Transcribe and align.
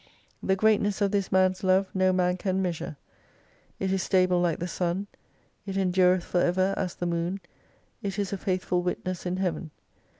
The 0.41 0.55
greatness 0.55 0.99
of 0.99 1.11
this 1.11 1.31
man's 1.31 1.63
love 1.63 1.87
no 1.93 2.11
man 2.11 2.35
can 2.37 2.59
measure; 2.59 2.97
it 3.79 3.91
is 3.93 4.01
stable 4.01 4.39
like 4.41 4.57
the 4.57 4.67
Sun, 4.67 5.05
it 5.67 5.77
endureth 5.77 6.23
for 6.23 6.41
ever 6.41 6.73
as 6.75 6.95
the 6.95 7.05
Moon, 7.05 7.39
it 8.01 8.17
is 8.17 8.33
a 8.33 8.37
faithful 8.39 8.81
witness 8.81 9.27
in 9.27 9.37
Heaven. 9.37 9.69